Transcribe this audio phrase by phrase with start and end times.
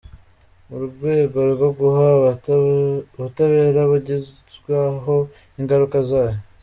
[0.67, 2.07] Mu rwego rwo guha
[3.15, 5.15] ubutabera abagizweho
[5.59, 6.37] ingaruka zayo.